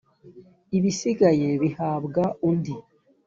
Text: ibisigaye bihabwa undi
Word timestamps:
ibisigaye 0.77 1.47
bihabwa 1.61 2.23
undi 2.49 2.75